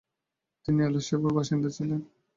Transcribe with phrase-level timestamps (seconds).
[0.65, 2.01] তিনি এল সেবুর বাসিন্দা ছিলেন।